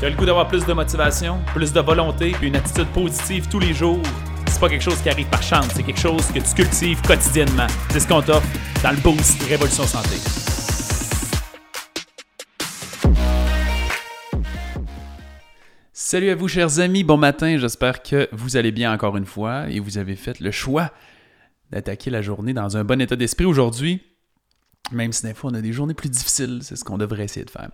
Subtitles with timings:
[0.00, 3.48] Tu as le goût d'avoir plus de motivation, plus de volonté, puis une attitude positive
[3.48, 4.02] tous les jours?
[4.48, 7.68] C'est pas quelque chose qui arrive par chance, c'est quelque chose que tu cultives quotidiennement.
[7.90, 8.46] C'est ce qu'on t'offre
[8.82, 10.16] dans le Boost Révolution Santé.
[15.92, 17.04] Salut à vous, chers amis.
[17.04, 17.56] Bon matin.
[17.56, 20.90] J'espère que vous allez bien encore une fois et vous avez fait le choix
[21.70, 24.02] d'attaquer la journée dans un bon état d'esprit aujourd'hui.
[24.90, 27.46] Même si des fois on a des journées plus difficiles, c'est ce qu'on devrait essayer
[27.46, 27.70] de faire.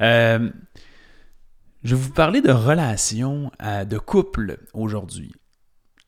[0.00, 0.50] Euh,
[1.82, 5.32] je vais vous parler de relations, euh, de couple aujourd'hui.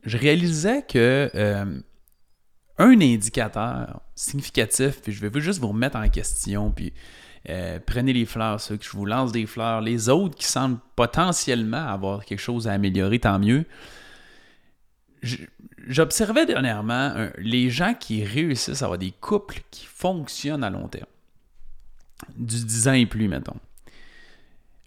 [0.05, 1.80] Je réalisais que euh,
[2.79, 6.93] un indicateur significatif, puis je vais juste vous remettre en question, puis
[7.87, 11.88] prenez les fleurs, ceux que je vous lance des fleurs, les autres qui semblent potentiellement
[11.88, 13.65] avoir quelque chose à améliorer, tant mieux.
[15.88, 21.07] J'observais dernièrement les gens qui réussissent à avoir des couples qui fonctionnent à long terme.
[22.37, 23.59] Du 10 ans et plus, mettons.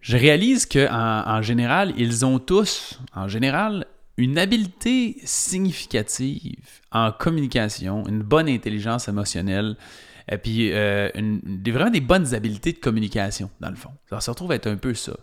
[0.05, 8.05] Je réalise qu'en en, général, ils ont tous, en général, une habileté significative en communication,
[8.07, 9.75] une bonne intelligence émotionnelle,
[10.31, 11.09] et puis euh,
[11.65, 13.89] vraiment des bonnes habiletés de communication, dans le fond.
[14.07, 15.13] Ça se retrouve être un peu ça.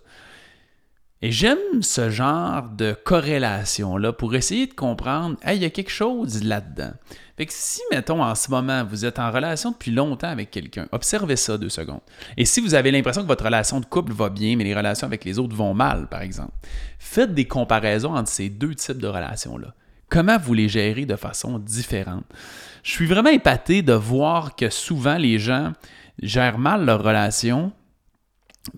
[1.25, 5.93] Et j'aime ce genre de corrélation-là pour essayer de comprendre, hey, il y a quelque
[5.93, 6.91] chose là-dedans.
[7.37, 10.89] Fait que si, mettons, en ce moment, vous êtes en relation depuis longtemps avec quelqu'un,
[10.91, 12.01] observez ça deux secondes.
[12.37, 15.07] Et si vous avez l'impression que votre relation de couple va bien, mais les relations
[15.07, 16.53] avec les autres vont mal, par exemple,
[16.99, 19.75] faites des comparaisons entre ces deux types de relations-là.
[20.09, 22.25] Comment vous les gérez de façon différente?
[22.83, 25.73] Je suis vraiment épaté de voir que souvent les gens
[26.21, 27.73] gèrent mal leurs relations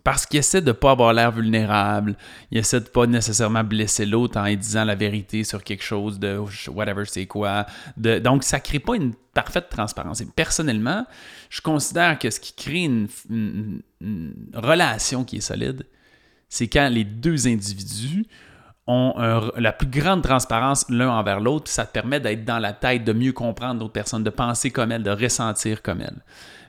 [0.02, 2.16] parce qu'il essaie de ne pas avoir l'air vulnérable,
[2.50, 6.40] il essaie de pas nécessairement blesser l'autre en disant la vérité sur quelque chose de
[6.68, 7.66] whatever c'est quoi.
[7.96, 10.22] donc, ça ne crée pas une parfaite transparence.
[10.34, 11.04] Personnellement,
[11.50, 13.08] je considère que ce qui crée une,
[14.54, 15.86] relation qui est solide,
[16.48, 18.26] c'est quand les deux individus
[18.86, 19.14] ont
[19.56, 23.12] la plus grande transparence l'un envers l'autre, ça te permet d'être dans la tête, de
[23.12, 26.22] mieux comprendre l'autre personne, de penser comme elle, de ressentir comme elle.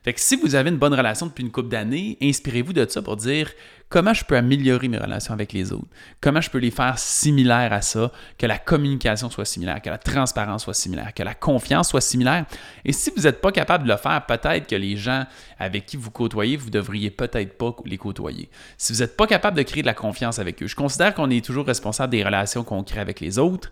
[0.06, 3.02] Fait que si vous avez une bonne relation depuis une couple d'années, inspirez-vous de ça
[3.02, 3.52] pour dire
[3.90, 5.88] comment je peux améliorer mes relations avec les autres,
[6.22, 9.98] comment je peux les faire similaires à ça, que la communication soit similaire, que la
[9.98, 12.46] transparence soit similaire, que la confiance soit similaire.
[12.86, 15.26] Et si vous n'êtes pas capable de le faire, peut-être que les gens
[15.58, 18.48] avec qui vous côtoyez, vous devriez peut-être pas les côtoyer.
[18.78, 21.32] Si vous n'êtes pas capable de créer de la confiance avec eux, je considère qu'on
[21.32, 23.72] est toujours responsable des relations qu'on crée avec les autres.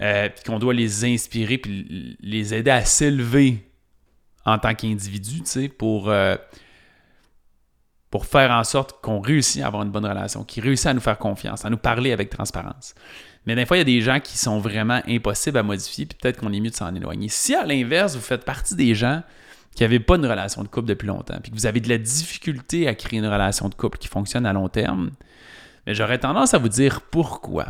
[0.00, 3.71] Euh, puis qu'on doit les inspirer puis les aider à s'élever
[4.44, 6.36] en tant qu'individu, tu sais, pour, euh,
[8.10, 11.00] pour faire en sorte qu'on réussisse à avoir une bonne relation, qu'ils réussissent à nous
[11.00, 12.94] faire confiance, à nous parler avec transparence.
[13.46, 16.18] Mais des fois, il y a des gens qui sont vraiment impossibles à modifier, puis
[16.20, 17.28] peut-être qu'on est mieux de s'en éloigner.
[17.28, 19.22] Si à l'inverse, vous faites partie des gens
[19.74, 21.98] qui n'avaient pas une relation de couple depuis longtemps, puis que vous avez de la
[21.98, 25.10] difficulté à créer une relation de couple qui fonctionne à long terme,
[25.86, 27.66] j'aurais tendance à vous dire pourquoi.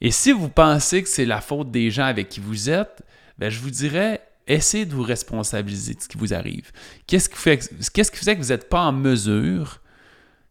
[0.00, 3.02] Et si vous pensez que c'est la faute des gens avec qui vous êtes,
[3.38, 6.72] ben je vous dirais, essayez de vous responsabiliser de ce qui vous arrive.
[7.06, 7.58] Qu'est-ce qui, fait,
[7.92, 9.80] qu'est-ce que vous n'êtes pas en mesure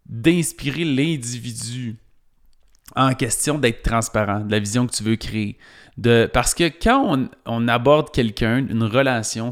[0.06, 1.98] d'inspirer l'individu
[2.96, 5.58] en question d'être transparent, de la vision que tu veux créer?
[5.98, 9.50] De, parce que quand on, aborde quelqu'un, une relation,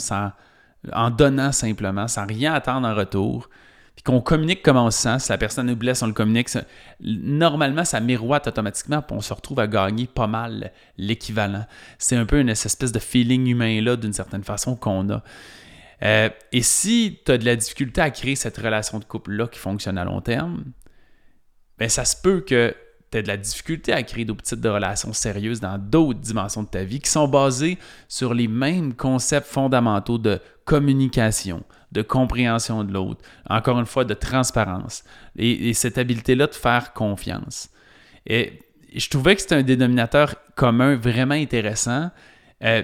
[0.93, 3.49] en donnant simplement, sans rien attendre en retour,
[3.95, 5.19] puis qu'on communique comment on se sent.
[5.19, 6.49] Si la personne nous blesse, on le communique.
[6.99, 11.65] normalement, ça miroite automatiquement, puis on se retrouve à gagner pas mal l'équivalent.
[11.97, 15.23] C'est un peu une espèce de feeling humain-là, d'une certaine façon, qu'on a.
[16.03, 19.59] Euh, et si tu as de la difficulté à créer cette relation de couple-là qui
[19.59, 20.65] fonctionne à long terme,
[21.77, 22.75] ben ça se peut que
[23.11, 26.63] tu aies de la difficulté à créer d'autres types de relations sérieuses dans d'autres dimensions
[26.63, 32.83] de ta vie qui sont basées sur les mêmes concepts fondamentaux de communication, de compréhension
[32.83, 35.03] de l'autre, encore une fois, de transparence
[35.37, 37.69] et, cette habileté-là de faire confiance.
[38.25, 38.59] Et
[38.93, 42.09] je trouvais que c'était un dénominateur commun vraiment intéressant.
[42.63, 42.81] Euh,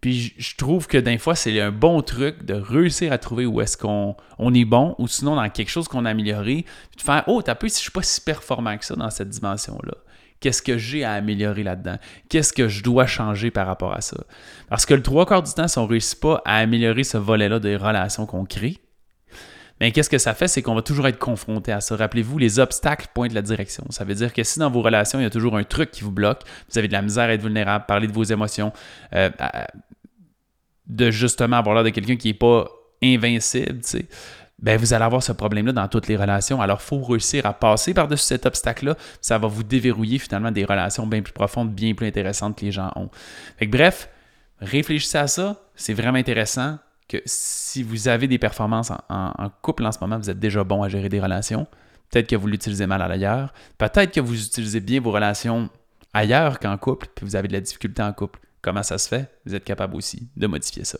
[0.00, 3.60] puis je trouve que d'un fois, c'est un bon truc de réussir à trouver où
[3.60, 6.66] est-ce qu'on on est bon ou sinon dans quelque chose qu'on a amélioré.
[6.90, 9.10] Puis de faire Oh, t'as peu si je suis pas si performant que ça dans
[9.10, 9.94] cette dimension-là.
[10.40, 11.96] Qu'est-ce que j'ai à améliorer là-dedans?
[12.28, 14.24] Qu'est-ce que je dois changer par rapport à ça?
[14.68, 17.16] Parce que le trois quarts du temps, si on ne réussit pas à améliorer ce
[17.16, 18.78] volet-là des relations qu'on crée,
[19.80, 20.48] mais qu'est-ce que ça fait?
[20.48, 21.96] C'est qu'on va toujours être confronté à ça.
[21.96, 23.84] Rappelez-vous, les obstacles pointent la direction.
[23.90, 26.04] Ça veut dire que si dans vos relations, il y a toujours un truc qui
[26.04, 28.72] vous bloque, vous avez de la misère à être vulnérable, parler de vos émotions,
[29.14, 29.30] euh,
[30.86, 32.68] de justement avoir l'air de quelqu'un qui n'est pas
[33.02, 34.06] invincible, tu sais,
[34.60, 36.62] ben vous allez avoir ce problème-là dans toutes les relations.
[36.62, 38.96] Alors, il faut réussir à passer par-dessus cet obstacle-là.
[39.20, 42.72] Ça va vous déverrouiller finalement des relations bien plus profondes, bien plus intéressantes que les
[42.72, 43.10] gens ont.
[43.58, 44.08] Fait bref,
[44.60, 45.60] réfléchissez à ça.
[45.74, 46.78] C'est vraiment intéressant
[47.08, 50.82] que si vous avez des performances en, couple en ce moment, vous êtes déjà bon
[50.82, 51.66] à gérer des relations.
[52.10, 53.52] Peut-être que vous l'utilisez mal à l'ailleurs.
[53.76, 55.68] Peut-être que vous utilisez bien vos relations
[56.12, 58.38] ailleurs qu'en couple, puis vous avez de la difficulté en couple.
[58.62, 59.30] Comment ça se fait?
[59.44, 60.98] Vous êtes capable aussi de modifier ça.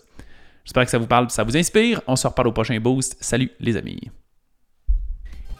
[0.64, 2.00] J'espère que ça vous parle, ça vous inspire.
[2.06, 3.16] On se reparle au prochain boost.
[3.20, 4.11] Salut les amis.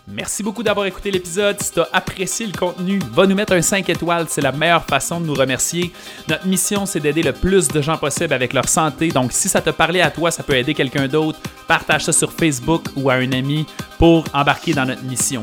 [0.07, 1.61] Merci beaucoup d'avoir écouté l'épisode.
[1.63, 4.27] Si tu as apprécié le contenu, va nous mettre un 5 étoiles.
[4.29, 5.93] C'est la meilleure façon de nous remercier.
[6.29, 9.09] Notre mission, c'est d'aider le plus de gens possible avec leur santé.
[9.09, 11.39] Donc, si ça te parlait à toi, ça peut aider quelqu'un d'autre.
[11.67, 13.65] Partage ça sur Facebook ou à un ami
[13.99, 15.43] pour embarquer dans notre mission.